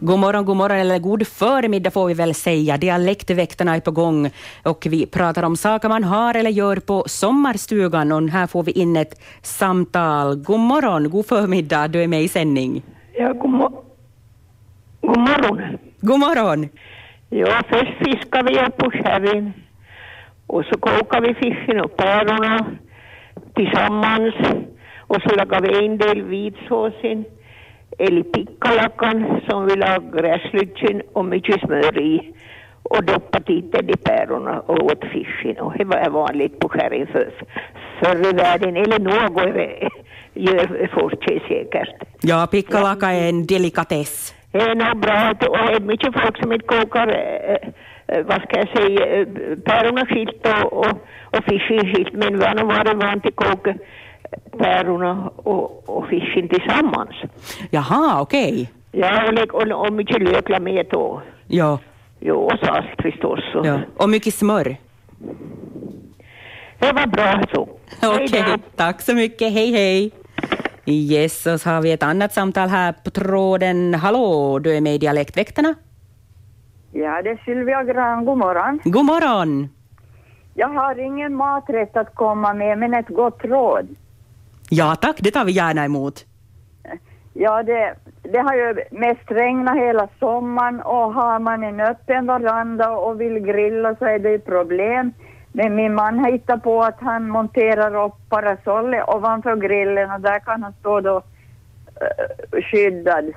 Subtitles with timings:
[0.00, 2.76] God morgon, god morgon, eller god förmiddag får vi väl säga.
[2.76, 4.30] Dialektväktarna är på gång
[4.62, 8.72] och vi pratar om saker man har eller gör på sommarstugan och här får vi
[8.72, 10.36] in ett samtal.
[10.36, 12.82] God morgon, god förmiddag, du är med i sändning.
[13.18, 13.82] Ja, god, mo-
[15.00, 15.78] god morgon.
[16.00, 16.68] God morgon!
[17.30, 19.52] Ja, först fiskar vi upp på sherryn
[20.46, 22.66] och så kokar vi fisken och pärorna
[23.54, 24.34] tillsammans
[24.98, 27.24] och så lagar vi en del vitsåsen
[27.98, 32.32] eller pickalakan som vi lagar gräslutchen och mycket smör i
[32.82, 35.58] och doppa titeln i pärorna och åt fisken.
[35.58, 37.30] Och det var vanligt på sherryn för,
[38.00, 38.76] förr i världen.
[38.76, 39.92] Eller något
[40.34, 41.94] gör fortfarande säkert.
[42.20, 44.34] Ja, pikkalaka är en delikatess.
[44.52, 45.30] Det är nog bra.
[45.30, 49.26] Och det är mycket folk som inte kokar, eh, vad ska jag säga, eh,
[49.64, 50.92] pärorna skilt och, och,
[51.24, 53.74] och fisken skilt, men vi har nog varit vant att koka
[54.58, 57.14] pärorna och, och fisken tillsammans.
[57.70, 58.70] Jaha, okej.
[58.92, 61.22] Ja, och, och, och mycket lök med då.
[61.46, 61.78] Ja,
[62.20, 63.54] Jo, och salt förstås.
[63.54, 63.80] Och ja.
[63.96, 64.76] Och mycket smör.
[66.78, 67.68] Det var bra så.
[68.14, 68.58] Okej, då.
[68.76, 69.52] tack så mycket.
[69.52, 70.10] Hej, hej.
[70.86, 73.94] Yes, och så har vi ett annat samtal här på tråden.
[73.94, 75.74] Hallå, du är med i Dialektväktarna.
[76.92, 78.24] Ja, det är Sylvia Gran.
[78.24, 78.80] God morgon.
[78.84, 79.68] God morgon!
[80.54, 83.88] Jag har ingen maträtt att komma med, men ett gott råd.
[84.70, 86.24] Ja tack, det tar vi gärna emot.
[87.38, 92.90] Ja, det, det har ju mest regnat hela sommaren och har man en öppen veranda
[92.90, 95.12] och vill grilla så är det ju problem.
[95.52, 100.38] Men min man har hittat på att han monterar upp parasollet ovanför grillen och där
[100.38, 101.16] kan han stå då
[102.00, 103.32] eh, skyddad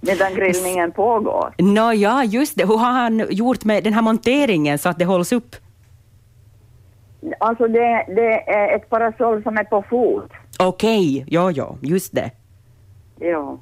[0.00, 1.54] medan grillningen pågår.
[1.58, 2.66] Nå ja, just det.
[2.66, 5.56] Hur har han gjort med den här monteringen så att det hålls upp?
[7.38, 10.32] Alltså det, det är ett parasoll som är på fot.
[10.58, 12.30] Okej, ja, ja, just det.
[13.20, 13.58] Ja.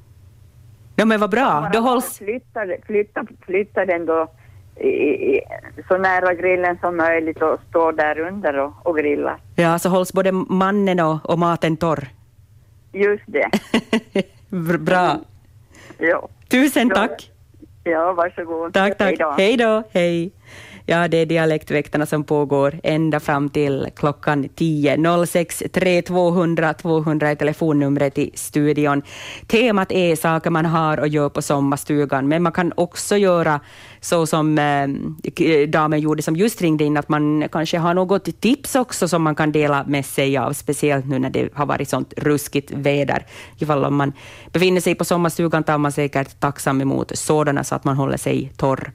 [0.95, 1.69] Ja, men vad bra.
[1.73, 2.17] Då hålls...
[2.17, 4.27] Flytta, flytta, flytta den då
[4.75, 5.41] i, i,
[5.87, 9.37] så nära grillen som möjligt och stå där under och, och grilla.
[9.55, 12.07] Ja, så hålls både mannen och, och maten torr.
[12.91, 13.49] Just det.
[14.79, 15.19] bra.
[15.97, 17.31] Ja, Tusen tack.
[17.83, 18.73] ja varsågod.
[18.73, 19.07] Tack, tack.
[19.09, 19.33] Hej då.
[19.37, 19.83] Hej då.
[19.91, 20.31] Hej.
[20.87, 25.25] Ja, det är Dialektväktarna som pågår ända fram till klockan 10.
[25.25, 29.01] 06 3200 200 är telefonnumret i studion.
[29.47, 33.59] Temat är saker man har och gör på sommarstugan, men man kan också göra
[34.01, 38.75] så som eh, damen gjorde som just ringde in, att man kanske har något tips
[38.75, 42.13] också som man kan dela med sig av, speciellt nu när det har varit sånt
[42.17, 43.25] ruskigt väder.
[43.57, 44.13] Ifall om man
[44.51, 48.51] befinner sig på sommarstugan tar man säkert tacksam emot sådana så att man håller sig
[48.57, 48.91] torr.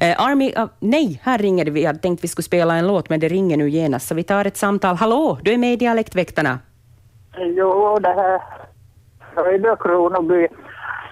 [0.00, 1.70] Eh, Army, uh, nej, här ringer det.
[1.70, 4.22] Vi hade tänkt vi skulle spela en låt, men det ringer nu genast, så vi
[4.22, 4.96] tar ett samtal.
[4.96, 6.58] Hallå, du är med i Dialektväktarna.
[7.38, 8.42] Jo, det här
[9.36, 10.48] Röjby Kronoby.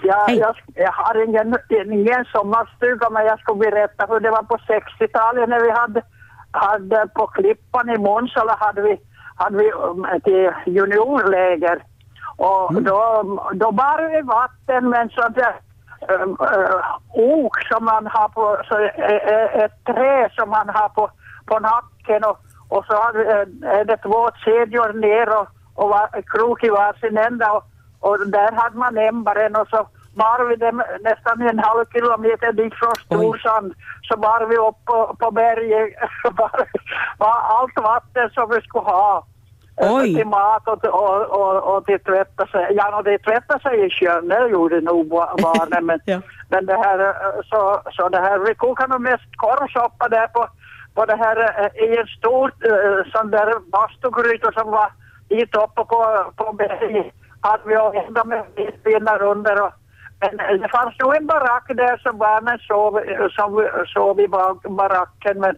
[0.03, 1.57] Jag, jag, jag har ingen,
[1.93, 6.03] ingen sommarstuga, men jag skulle berätta hur det var på 60-talet när vi hade,
[6.51, 9.01] hade på Klippan i Månsala hade vi,
[9.37, 11.83] hade vi um, till juniorläger.
[12.37, 13.23] Och då,
[13.55, 15.66] då bar vi vatten med en sån där um, uh,
[17.13, 21.11] ok som man har på, så, eh, eh, ett trä som man har på,
[21.47, 23.47] på nacken och, och så eh,
[23.79, 27.65] är det två kedjor ner och, och var, krok i varsin ända och,
[28.01, 29.87] och där hade man ämbaren och så
[30.17, 33.75] bar vi dem nästan en halv kilometer dit från Storsand.
[34.03, 35.95] Så bar vi upp på, på berget.
[36.37, 36.69] Bar,
[37.19, 39.27] var allt vatten som vi skulle ha.
[39.81, 40.15] Eh, Oj.
[40.15, 42.67] Till mat och, och, och, och till tvätta sig.
[42.71, 45.87] Ja, och det tvätta sig i sjön, det gjorde nog ba- barnen.
[45.87, 46.21] Men, Ja.
[46.49, 50.47] men det här, eh, så, så det här, vi kokade nog mest korvsoppa där på,
[50.95, 54.93] på det här eh, i en stor uh, sån där bastugryta som var
[55.29, 57.15] dit uppe på, på berget.
[57.41, 58.45] Hade vi och ända med
[58.85, 59.73] pinnar under och
[60.21, 64.29] men eh, det fanns nog en barack där som barnen sov, eh, som sov i
[64.69, 65.57] baracken men,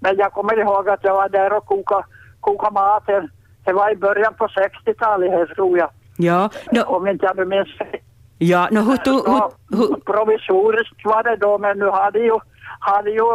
[0.00, 2.04] men jag kommer ihåg att jag var där och kokade,
[2.40, 3.30] kokade maten.
[3.66, 5.90] Det var i början på 60-talet här tror jag.
[6.16, 8.00] Ja, no, Om inte jag minns fel.
[8.38, 12.38] ja, no, hur, hur, hur, Provisoriskt var det då, men nu hade ju,
[12.80, 13.26] hade ju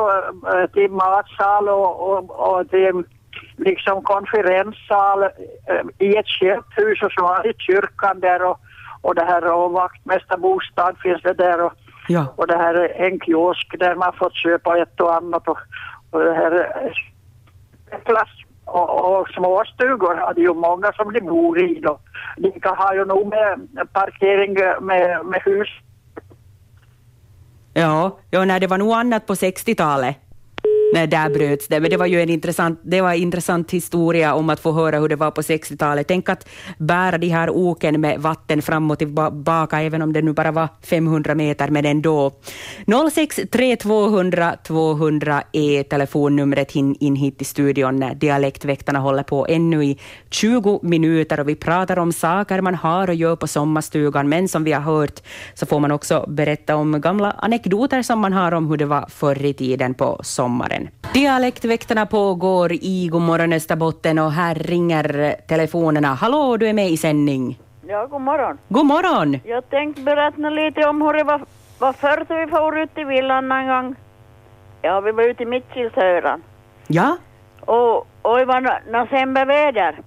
[0.53, 3.03] äh, till matsal och, och, och till
[3.57, 8.59] liksom konferenssal äh, i ett köpthus och så var det kyrkan där och,
[9.01, 11.73] och det här och vaktmästarbostad finns det där och,
[12.07, 12.25] ja.
[12.35, 15.59] och det här är en kiosk där man fått köpa ett och annat och,
[16.11, 16.93] och det här är
[18.05, 18.29] klass
[18.71, 21.99] och, och småstugor hade ju många som de bor i då.
[22.37, 25.69] De har ju nog med parkering med, med hus
[27.73, 30.15] Ja, ja nej, det var nog annat på 60-talet.
[30.93, 31.79] Nej, där bröts det.
[31.79, 34.99] Men det var ju en intressant, det var en intressant historia om att få höra
[34.99, 36.07] hur det var på 60-talet.
[36.07, 36.47] Tänk att
[36.77, 40.67] bära de här oken med vatten fram och tillbaka, även om det nu bara var
[40.83, 42.31] 500 meter, men ändå.
[43.11, 47.99] 06 3200 200 är telefonnumret in, in hit till studion.
[47.99, 49.99] när Dialektväktarna håller på ännu i
[50.29, 54.63] 20 minuter och vi pratar om saker man har och gör på sommarstugan, men som
[54.63, 55.19] vi har hört
[55.53, 59.05] så får man också berätta om gamla anekdoter som man har om hur det var
[59.09, 60.80] förr i tiden på sommaren.
[61.13, 66.07] Dialektväktarna pågår i Godmorgon Österbotten och här ringer telefonerna.
[66.07, 67.59] Hallå, du är med i sändning.
[67.87, 68.57] Ja, god morgon.
[68.67, 69.39] God morgon!
[69.43, 71.41] Jag tänkte berätta lite om hur det var,
[71.79, 73.95] var förr så vi for ut i villan en gång.
[74.81, 76.41] Ja, vi var ute i Mittkilshöran.
[76.87, 77.17] Ja,
[77.61, 79.99] Och, och det var no- novemberväder.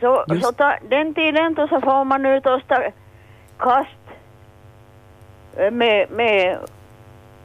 [0.00, 0.46] Så, Just.
[0.46, 2.60] så ta, den tiden då så får man ut och
[3.58, 3.90] kast
[5.56, 6.58] eh, med, med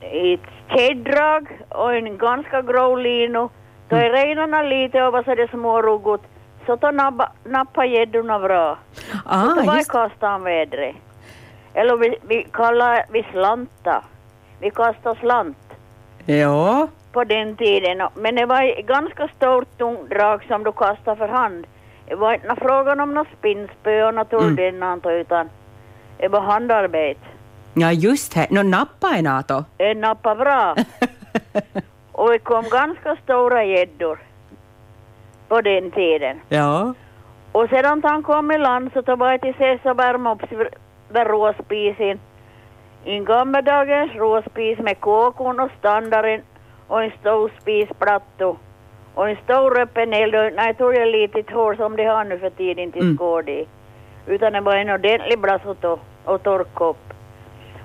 [0.01, 3.49] ett keddrag och en ganska grå lino.
[3.89, 6.21] Då är renarna lite över så det små ruggot.
[6.65, 8.77] Så då nappa, nappa gäddorna bra.
[9.25, 10.95] ah, det var just, kastan vädret.
[11.73, 14.03] Eller vi, vi kallar vi slanta.
[14.59, 15.57] Vi kastar slant
[16.25, 16.87] ja.
[17.11, 18.01] på den tiden.
[18.01, 21.67] Och- Men det var ett ganska stort tungt drag som du kastade för hand.
[22.07, 24.99] Det var inte frågan om något spinnspö och något mm.
[25.03, 25.49] utan
[26.17, 27.34] det var handarbete.
[27.75, 28.47] Ja, just det.
[28.51, 29.63] Nå, nappa en ato.
[29.77, 30.75] Det nappade bra.
[32.11, 34.19] och det kom ganska stora gäddor
[35.47, 36.41] på den tiden.
[36.49, 36.93] ja.
[37.51, 40.41] Och sedan han kom i land så tog jag till sig så värma upp
[41.09, 42.19] vid råspisen.
[43.05, 46.41] En gammaldagens råspis med kåkon och standarden
[46.87, 48.55] och en stor spisplatta
[49.13, 52.23] och en stor öppen eld och nej, jag det är litet hår som de har
[52.23, 53.17] nu för tiden till Mm.
[53.17, 53.67] skåd i.
[54.27, 57.13] Utan det var en ordentlig blaskot och, och torka upp.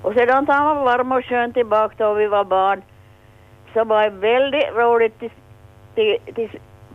[0.02, 2.82] Och sedan han var varm och skön tillbaka då vi var barn
[3.74, 5.30] så var det väldigt roligt till,
[5.94, 6.48] till, till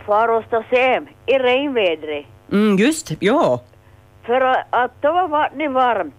[0.05, 2.25] far och Stasem i regnvädret.
[2.51, 3.61] Mm, just, ja.
[4.25, 6.15] För att- att då var vattnet varmt.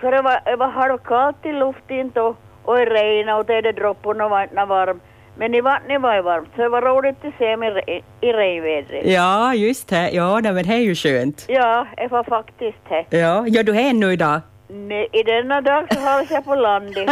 [0.00, 2.34] För det var, det var halvkallt i luften då
[2.64, 5.02] och i regn och det är det dropparna var varmt.
[5.36, 8.02] Men i vattnet var det varmt så det var roligt att se mig i, re-
[8.20, 9.06] i regnvädret.
[9.06, 10.10] Ja, just det.
[10.10, 11.44] Ja, nej, men det är ju skönt.
[11.48, 13.04] Ja, det var faktiskt det.
[13.18, 14.40] Ja, gör du det ännu idag?
[14.88, 17.10] Nej, I denna dag så hålls jag på landet.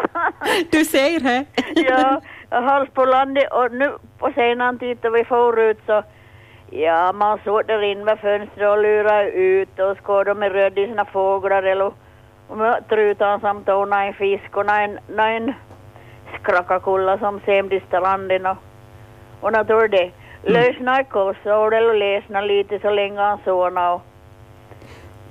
[0.70, 1.44] du säger det.
[1.74, 2.20] ja,
[2.50, 6.02] jag hålls på landet och nu på senare tid då vi får ut så
[6.70, 10.86] Ja, man såg där in med fönstret och lurade ut och skådade med röd i
[10.86, 11.92] sina fåglar eller
[12.88, 15.52] trutan samt och en fisk och en, en
[16.40, 18.56] skrakakulla som sämde i stranden och,
[19.40, 20.10] och natur det.
[20.42, 24.02] Lösna i korsord och läsna lite så länge han sovna och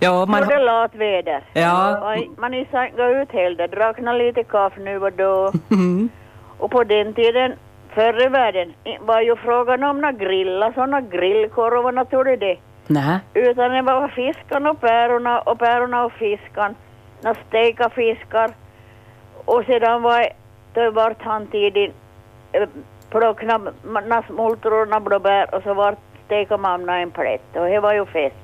[0.03, 0.47] Ja, man...
[0.47, 1.43] det lat väder.
[1.53, 2.15] Ja.
[2.37, 5.51] Man är gå ut heller, drackna lite kaffe nu och då.
[5.71, 6.09] Mm.
[6.57, 7.53] Och på den tiden,
[7.93, 12.57] förr i världen, var ju frågan om några grilla, sådana grillkorvar, vad tror du det?
[12.87, 13.19] Nej.
[13.33, 16.75] Utan det var fiskan och pärorna och pärorna och fiskan,
[17.21, 18.51] några steka fiskar.
[19.45, 20.27] Och sedan var
[20.73, 21.91] det vart han tiden
[22.51, 22.69] eh,
[23.09, 27.93] plockna några smultror och blåbär och så vart steka mamma en plätt och det var
[27.93, 28.42] ju fest.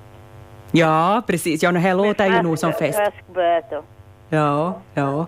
[0.71, 1.63] Ja, precis.
[1.63, 2.99] Ja, det låter ju nog som fest.
[4.29, 5.25] Ja, ja.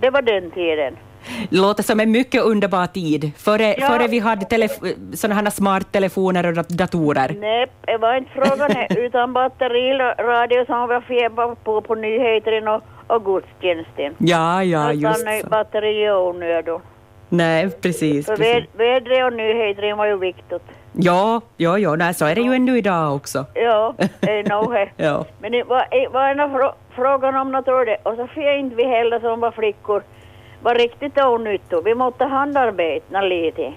[0.00, 0.96] Det var den tiden.
[1.50, 3.30] Låter som en mycket underbar tid.
[3.36, 3.88] Före, Ja.
[3.88, 4.68] före vi hade
[5.14, 7.36] sådana här smarttelefoner och dat- datorer.
[7.40, 12.82] Nej, det var inte frågan här, utan batteriradio som var feber på på nyheterna och,
[13.16, 14.14] och gudstjänsten.
[14.18, 15.48] Ja, ja, just Utan så.
[15.48, 16.80] batteri och onöd.
[17.28, 18.26] Nej, precis.
[18.26, 18.54] För precis.
[18.54, 20.62] väd- vädret och nyheterna var ju viktigt.
[21.00, 23.44] Ja, ja, ja, nej, så är det ju ännu idag också.
[23.54, 24.90] Ja, det är nog.
[24.96, 25.24] Ja.
[25.40, 27.68] Men det var, det var en frå, frågan om något.
[28.02, 30.02] Och så fick inte vi heller som var flickor
[30.62, 31.82] var riktigt onyttigt.
[31.86, 33.72] Vi måste handarbeta lite.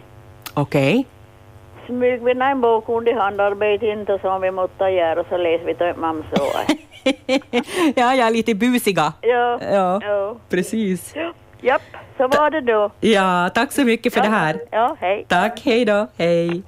[0.54, 1.06] Okej.
[1.86, 5.94] Smyg vi en bok under handarbete inte som vi måste göra så läser vi till
[5.98, 6.24] mamma
[7.96, 9.14] ja, ja, lite busiga.
[9.22, 10.00] Ja, Ja.
[10.04, 10.36] ja.
[10.50, 11.14] Precis.
[11.62, 11.82] Japp,
[12.18, 12.92] så var det då.
[13.00, 14.60] Ja, tack så mycket för det här.
[14.72, 15.26] Ja, hej.
[15.28, 16.08] Tack, hej då.
[16.18, 16.62] Hej.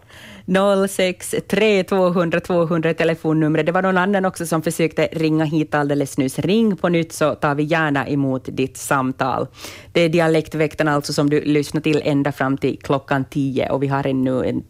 [0.45, 3.65] 063 200 200 telefonnumret.
[3.65, 6.39] Det var någon annan också som försökte ringa hit alldeles nyss.
[6.39, 9.47] Ring på nytt så tar vi gärna emot ditt samtal.
[9.91, 13.87] Det är Dialektväktarna alltså som du lyssnar till ända fram till klockan 10 och vi
[13.87, 14.63] har ännu en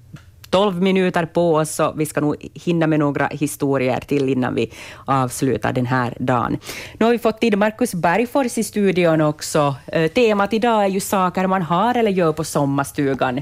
[0.53, 4.71] 12 minuter på oss, så vi ska nog hinna med några historier till innan vi
[5.05, 6.57] avslutar den här dagen.
[6.97, 9.75] Nu har vi fått in Markus Bergfors i studion också.
[9.87, 13.41] Eh, temat idag är ju saker man har eller gör på sommarstugan.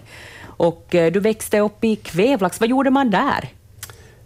[0.61, 3.49] Och eh, du växte upp i Kvevlax, vad gjorde man där?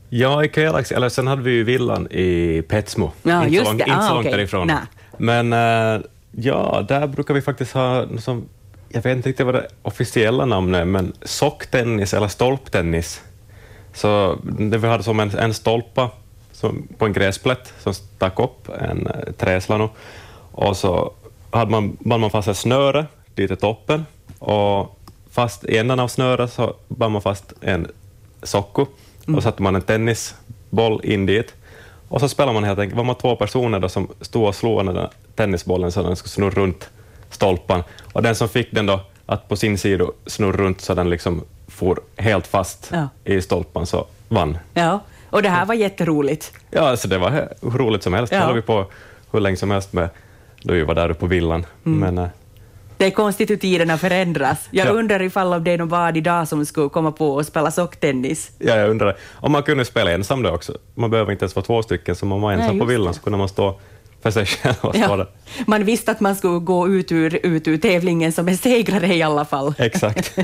[0.09, 3.11] Ja, i Kvelax, eller sen hade vi ju villan i Petsmo.
[3.23, 4.37] Ja, inte så långt, inte Ah, så långt okej.
[4.37, 4.67] därifrån.
[4.67, 4.77] Nej.
[5.17, 6.01] Men eh,
[6.31, 8.45] ja, där brukar vi faktiskt ha som
[8.89, 13.21] jag vet inte riktigt vad det officiella namnet är, men socktennis eller stolptennis.
[13.93, 16.09] Så det vi hade som en, en stolpa
[16.51, 19.89] som, på en gräsplätt som stack upp, en eh, träslano,
[20.51, 21.13] och så
[21.51, 24.05] hade man, band man fast ett snöre dit till toppen,
[24.39, 24.94] och
[25.35, 27.87] fast i änden av snöret så band man fast en
[28.43, 28.85] socko,
[29.35, 31.53] och satte man en tennisboll in dit,
[32.09, 34.85] och så spelade man helt enkelt, var man två personer då som stod och slog
[34.85, 36.89] den där tennisbollen så den skulle snurra runt
[37.29, 41.09] stolpan, och den som fick den då att på sin sida snurra runt så den
[41.09, 43.07] liksom for helt fast Ja.
[43.23, 44.57] i stolpan, så vann.
[44.73, 44.99] Ja,
[45.29, 46.53] och det här var jätteroligt.
[46.71, 47.29] Ja, alltså det var
[47.61, 48.31] hur roligt som helst.
[48.31, 48.45] Det Ja.
[48.45, 48.85] höll vi på
[49.31, 50.09] hur länge som helst med
[50.61, 51.65] då vi var där uppe på villan.
[51.85, 51.99] Mm.
[51.99, 52.29] Men eh,
[52.97, 54.67] Det är konstigt hur tiderna förändras.
[54.71, 54.91] Jag Ja.
[54.91, 58.51] undrar ifall om det är någon vad idag som skulle komma på att spela socktennis.
[58.59, 60.77] ja, jag undrar om man kunde spela ensam då också.
[60.95, 63.13] Man behöver inte ens vara två stycken, så om man var ensam Nej, på villan
[63.13, 63.79] så kunde man stå
[64.23, 65.15] för sig själv och stå Ja.
[65.17, 65.27] där.
[65.67, 69.21] Man visste att man skulle gå ut ur, ut ur tävlingen som en segrare i
[69.23, 69.73] alla fall.
[69.77, 70.37] Exakt.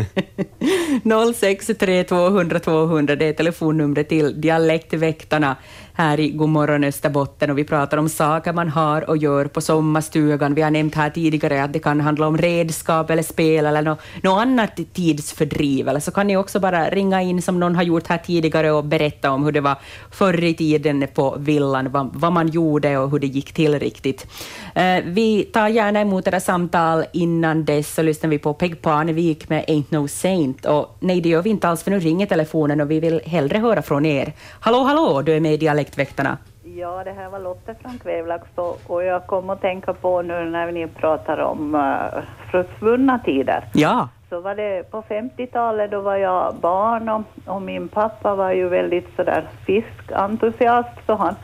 [1.35, 5.55] 063 200 200, det är telefonnumret till Dialektväktarna
[5.93, 10.53] här i Godmorgon Österbotten och vi pratar om saker man har och gör på sommarstugan.
[10.53, 13.99] Vi har nämnt här tidigare att det kan handla om redskap eller spel eller något,
[14.23, 15.89] något annat tidsfördriv.
[15.89, 18.85] Eller så kan ni också bara ringa in som någon har gjort här tidigare och
[18.85, 19.75] berätta om hur det var
[20.11, 24.27] förr i tiden på villan, vad, vad man gjorde och hur det gick till riktigt.
[24.75, 27.05] Eh, vi tar gärna emot era samtal.
[27.13, 30.65] Innan dess så lyssnar vi på Peg Parnevik med Ain't No Saint.
[30.65, 33.57] Och nej, det gör vi inte alls för nu ringer telefonen och vi vill hellre
[33.57, 34.33] höra från er.
[34.59, 36.37] Hallå, hallå, du är med i Dialektväktarna.
[36.63, 38.47] Ja, det här var Lotte från Kvävlax
[38.87, 43.63] och, jag kom att tänka på nu när ni pratar om uh, försvunna tider.
[43.73, 48.51] Ja, Så var det på 50-talet, då var jag barn och, och min pappa var
[48.51, 51.35] ju väldigt sådär fiskentusiast så han,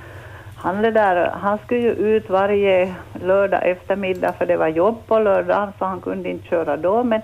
[0.55, 5.19] han, det där, han skulle ju ut varje lördag eftermiddag för det var jobb på
[5.19, 7.21] lördagen så han kunde inte köra då men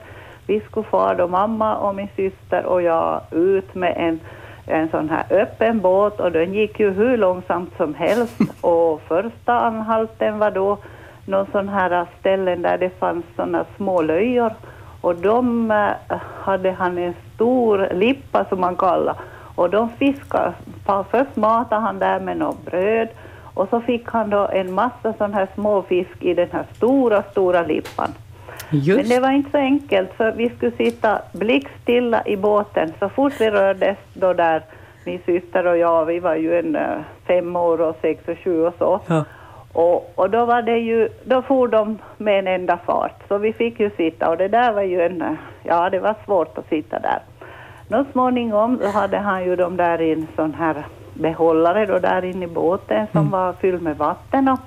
[0.48, 4.20] vi skulle fara då mamma och min syster och jag ut med en
[4.66, 8.38] en sån här öppen båt och den gick ju hur långsamt som helst.
[8.62, 10.78] Och första anhalten var då
[11.26, 14.54] någon sån här ställen där det fanns såna små löjor.
[15.02, 19.16] Och de eh, hade han en stor lippa som man kallar
[19.56, 20.54] och de fiskade,
[21.12, 23.08] först matade han där med något bröd.
[23.54, 27.24] Och så fick han då en massa sån här små fisk i den här stora,
[27.24, 28.10] stora lippan.
[28.74, 33.10] Men just det var inte så enkelt för vi skulle sitta blickstilla i båten så
[33.10, 34.62] fort vi rördes då där,
[35.06, 38.66] min syster och jag, vi var ju en eh, fem år och sex och sju
[38.66, 39.00] och så.
[39.08, 39.26] Ja.
[39.74, 43.54] Och, och då var det ju, då for de med en enda fart så vi
[43.54, 46.70] fick ju sitta och det där var ju en, eh, ja det var svårt att
[46.70, 47.20] sitta där.
[47.88, 50.76] Nå småningom då hade han ju de där i en sån här
[51.14, 54.60] behållare då där inne i båten som var fylld med vatten och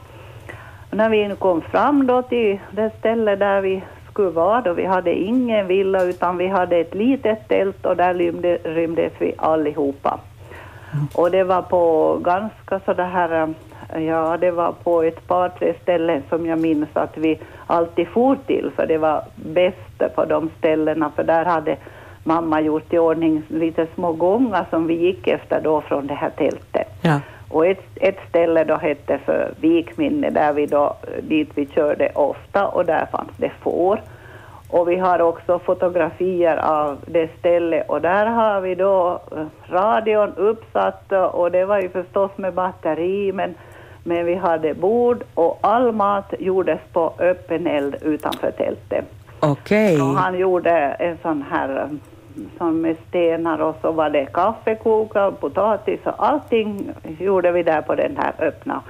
[0.91, 3.83] när vi kom fram då till det ställe där vi
[4.17, 8.15] skulle vara, då vi hade ingen villa utan vi hade ett litet tält och där
[8.15, 10.21] rymde, rymdes vi allihopa.
[11.15, 13.55] Och det var på ganska så det här,
[13.99, 18.37] ja det var på ett par tre ställen som jag minns att vi alltid for
[18.47, 21.77] till för det var bäst på de ställena för där hade
[22.25, 26.31] mamma gjort i ordning lite små gångar som vi gick efter då från det här
[26.31, 26.89] tältet.
[27.03, 27.21] ja.
[27.49, 32.67] Och ett, ett ställe då hette för Vikminne där vi då, dit vi körde ofta
[32.67, 34.01] och där fanns det får.
[34.69, 40.33] Och vi har också fotografier av det stället och där har vi då eh, radion
[40.37, 43.55] uppsatt och det var ju förstås med batteri men,
[44.05, 49.05] men vi hade bord och all mat gjordes på öppen eld utanför tältet.
[49.41, 50.03] Okej.
[50.03, 52.16] Och han gjorde en sån här eh,
[52.59, 57.95] som med stenar och så var det kaffekokare, potatis och allting gjorde vi där på
[57.95, 58.83] den här öppna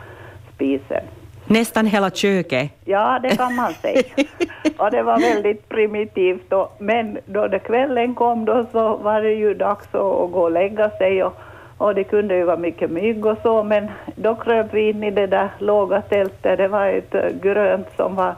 [0.55, 1.03] spisen.
[1.47, 2.71] Nästan hela köket.
[2.85, 4.03] Ja, det kan man säga.
[4.77, 6.43] och det var väldigt primitivt.
[6.49, 6.69] Då.
[6.79, 10.91] Men då det kvällen kom då så var det ju dags att gå och lägga
[10.91, 11.35] sig och,
[11.79, 15.11] och det kunde ju vara mycket mygg och så men då kröp vi in i
[15.11, 16.59] det där låga tältet.
[16.59, 18.35] Det var ett grönt som var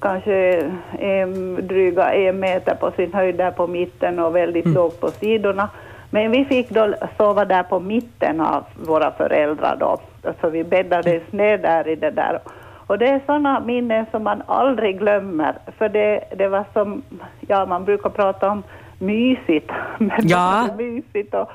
[0.00, 0.62] kanske
[0.98, 5.68] en, dryga en meter på sin höjd där på mitten och väldigt lågt på sidorna.
[6.10, 9.98] Men vi fick då sova där på mitten av våra föräldrar då.
[10.40, 12.38] Så vi bäddades ner där i det där.
[12.86, 15.54] Och det är sådana minnen som man aldrig glömmer.
[15.78, 17.02] För det, det var som,
[17.40, 18.62] ja man brukar prata om
[18.98, 19.70] mysigt.
[19.98, 20.64] Men Ja.
[20.66, 21.50] det var mysigt och,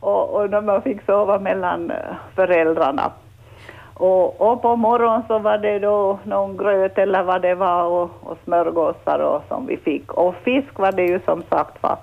[0.00, 1.96] och, och när man fick sova mellan eh,
[2.34, 3.10] föräldrarna.
[3.98, 8.10] Och, och på morgonen så var det då någon gröt eller vad det var och,
[8.22, 10.12] och smörgåsar och som vi fick.
[10.12, 11.96] Och fisk var det ju som sagt var.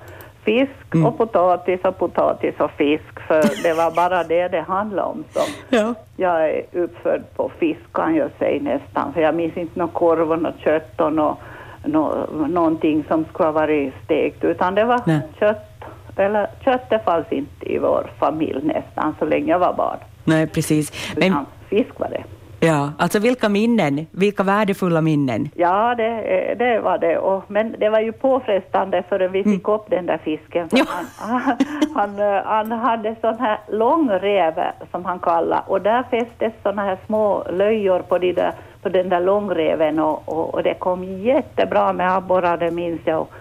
[0.43, 3.19] Fisk och potatis och potatis och fisk.
[3.27, 5.23] För det var bara det det handlade om.
[5.33, 5.39] Så
[5.77, 5.93] Ja.
[6.17, 9.13] jag är uppfödd på fisk kan jag säga nästan.
[9.13, 11.37] För jag minns inte någon korv och något kött och något,
[11.85, 12.15] nå,
[12.47, 15.21] någonting som skulle ha varit stekt, utan det var Nej.
[15.39, 15.69] kött.
[16.17, 19.97] Eller köttet fanns inte i vår familj nästan så länge jag var barn.
[20.23, 21.13] Nej, precis.
[21.17, 22.23] Men, fisk var det.
[22.67, 25.49] ja, alltså vilka minnen, vilka värdefulla minnen.
[25.55, 27.17] Ja, det, eh, det var det.
[27.17, 30.69] Och, men det var ju påfrestande förrän vi fick upp den där fisken.
[30.71, 30.85] Ja.
[31.17, 31.57] han,
[31.95, 34.53] han, eh, han hade sån här lång rev
[34.91, 39.09] som han kallade och där fästes såna här små löjor på, de där, på den
[39.09, 43.21] där långreven och, och, och det kom jättebra med abborrar, det minns jag.
[43.21, 43.31] Och,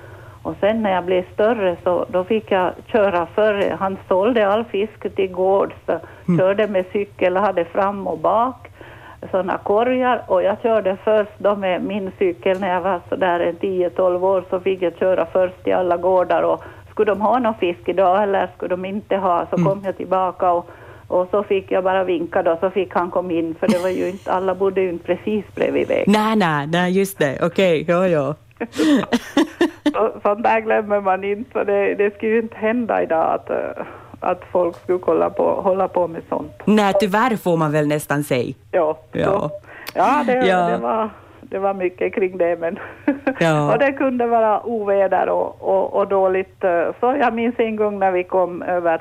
[0.42, 4.64] och sen när jag blev större så då fick jag köra för Han sålde all
[4.64, 5.98] fisk till gårds, så
[6.38, 8.68] körde med cykel hade fram och bak
[9.30, 13.56] sådana korgar och jag körde först då med min cykel när jag var sådär en
[13.56, 17.54] 10-12 år så fick jag köra först till alla gårdar och skulle de ha någon
[17.54, 20.70] fisk idag eller skulle de inte ha så kom jag tillbaka och,
[21.08, 23.88] och så fick jag bara vinka då så fick han komma in för det var
[23.88, 26.04] ju inte, alla bodde ju inte precis bredvid vägen.
[26.12, 27.38] Nej, nej, nej, just det.
[27.42, 28.34] Okej, ja, ja.
[29.92, 33.84] Så- Sånt där glömmer man inte det, det skulle ju inte hända idag att, eh,
[34.20, 36.52] att folk skulle hålla på, hålla på med sånt.
[36.64, 38.54] Nej, tyvärr får man väl nästan säga.
[38.70, 39.50] Ja, Ja.
[39.94, 40.68] ja, det, Ja.
[40.68, 42.78] Det, var, det var mycket kring det men
[43.40, 43.72] Ja.
[43.72, 46.64] och det kunde vara oväder och, och, och dåligt.
[46.64, 49.00] eh, Så jag minns en gång när vi kom över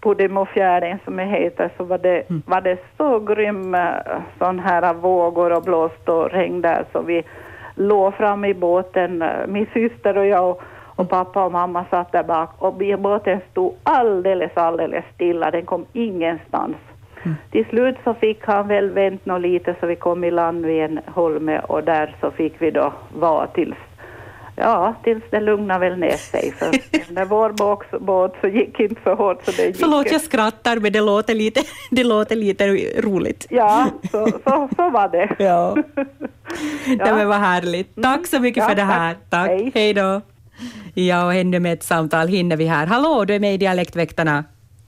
[0.00, 2.42] Podemofjärden som det heter så var det, Mm.
[2.46, 3.90] var det så grym eh,
[4.38, 7.22] sån här vågor och blåst och regn där så vi
[7.74, 10.56] låg fram i båten, min syster och jag
[10.96, 12.50] och, pappa och mamma satt där bak.
[12.58, 16.76] Och båten stod alldeles, alldeles stilla, den kom ingenstans.
[17.50, 20.82] Till slut så fick han väl vänt nå lite så vi kom i land vid
[20.82, 23.76] en holme och där så fick vi då vara tills,
[24.56, 26.52] ja, tills det lugnade väl ner sig.
[26.52, 26.70] För
[27.14, 27.52] när vår
[27.98, 29.76] båt, så gick inte så hårt så det gick.
[29.76, 32.66] Förlåt, jag skrattar, men det låter lite, det låter lite
[33.00, 33.46] roligt.
[33.50, 35.36] Ja, så, så, så var det.
[35.44, 35.76] Ja.
[36.86, 38.02] Det men vad härligt.
[38.02, 39.14] Tack så mycket Ja, för det här.
[39.14, 39.30] tack.
[39.30, 39.48] Tack.
[39.48, 39.70] Hej.
[39.74, 40.20] Hej då.
[40.94, 42.86] Ja, och ännu med ett samtal hinner vi här.
[42.86, 44.44] Hallå, du är med i Dialektväktarna.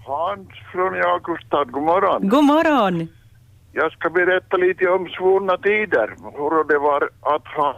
[0.07, 2.29] Hans från Jakobstad, god morgon.
[2.29, 3.09] God morgon.
[3.73, 7.77] Jag ska berätta lite om svunna tider, hur det var att ha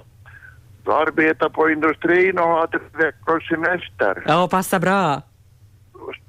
[0.93, 4.25] arbeta på industrin och ha tre veckors semester.
[4.27, 5.23] Ja, passa bra.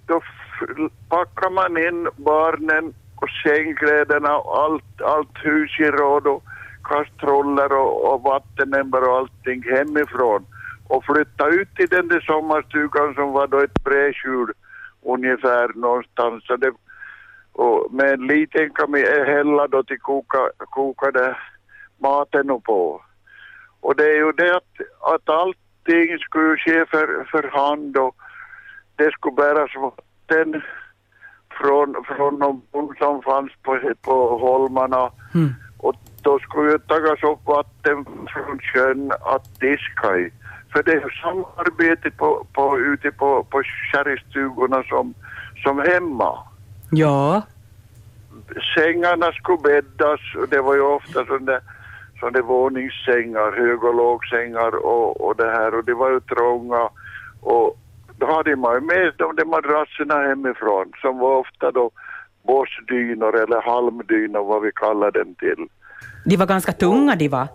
[0.05, 0.21] Då
[1.10, 6.43] packar man in barnen och sängkläderna och allt, allt husgeråd och
[6.84, 10.45] kastruller och, och vattenämbar och allting hemifrån
[10.88, 14.51] och flytta ut till den där sommarstugan som var då ett brädskjul
[15.01, 16.43] ungefär någonstans.
[16.47, 16.71] Så det,
[17.51, 18.71] och med en liten
[19.25, 21.38] hälla då till koka, kokade
[21.97, 23.01] maten och på.
[23.81, 24.73] Och det är ju det att,
[25.13, 28.15] att allting skulle ske för, för hand och
[28.95, 30.61] det skulle bäras vatten
[31.59, 35.11] från, från någon bom som fanns på, på holmarna.
[35.33, 35.53] Mm.
[35.77, 40.31] Och då skulle ju tagas upp vatten från sjön att diska i.
[40.71, 45.13] För det är ju samarbete på, på, ute på, på kärrstugorna som,
[45.63, 46.39] som hemma.
[46.91, 47.41] Ja.
[48.75, 51.59] Sängarna skulle bäddas och det var ju ofta sådana
[52.19, 56.89] sådana våningssängar, hög och lågsängar och, och det här och det var ju trånga
[57.41, 57.77] och
[58.19, 61.91] då hade man ju med de där madrasserna hemifrån som var ofta då
[62.43, 65.67] bossdynor eller halmdynor vad vi kallar dem till.
[66.25, 67.47] De var ganska tunga, de var.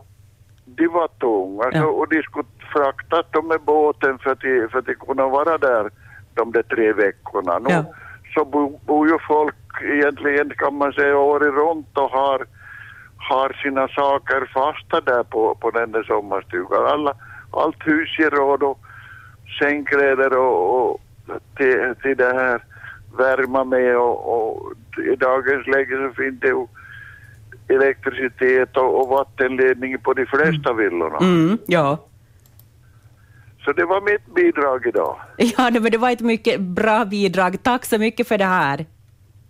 [0.65, 1.81] De var tunga Ja.
[1.83, 5.23] så, och de skulle fraktas dem med båten för att, de, för att de kunde
[5.23, 5.91] vara där
[6.35, 7.59] de där tre veckorna.
[7.59, 7.85] Nu, Ja.
[8.35, 12.47] Så bor bo ju folk egentligen kan man säga året runt och har,
[13.29, 16.87] har sina saker fasta där på, på den där sommarstugan.
[16.87, 17.15] Alla,
[17.51, 18.79] allt husgeråd och
[19.61, 21.01] sängkläder och, och
[21.57, 22.65] till, till det här
[23.17, 24.73] värma med och, och
[25.13, 26.67] i dagens läge så finns det ju
[27.69, 31.19] elektricitet och, och vattenledning på de flesta villorna.
[31.19, 31.99] Mm, ja.
[33.65, 35.17] Så det var mitt bidrag idag.
[35.37, 37.63] Ja, det, men det var ett mycket bra bidrag.
[37.63, 38.87] Tack så mycket för det här.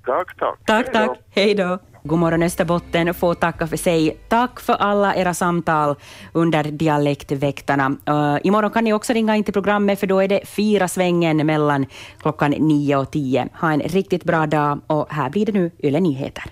[0.04, 0.58] Tack, tack.
[0.66, 1.18] Tack, Hej tack.
[1.30, 1.78] Hej då.
[2.04, 4.16] God morgon Österbotten får tacka för sig.
[4.28, 5.96] Tack för alla era samtal
[6.32, 7.96] under Dialektväktarna.
[8.10, 11.46] Uh, imorgon kan ni också ringa in till programmet för då är det fyra svängen
[11.46, 11.86] mellan
[12.20, 13.48] klockan nio och tio.
[13.60, 16.44] Ha en riktigt bra dag och här blir det nu Yle Nyheter.